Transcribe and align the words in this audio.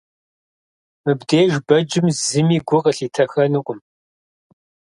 Мыбдеж 1.03 1.53
бэджым 1.67 2.05
зыми 2.27 2.57
гу 2.67 2.77
къылъитэхэнукъым. 2.83 3.79